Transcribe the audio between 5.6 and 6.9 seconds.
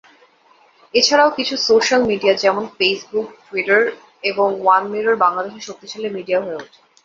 শক্তিশালী মিডিয়া হয়ে ওঠে।